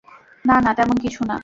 না, 0.45 0.55
না, 0.61 0.71
তেমন 0.73 0.97
কিছু 0.97 1.21
না। 1.25 1.35